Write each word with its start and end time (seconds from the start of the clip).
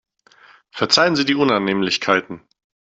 Verzeihen 0.71 1.15
Sie 1.15 1.25
die 1.25 1.35
Unannehmlichkeiten. 1.35 2.41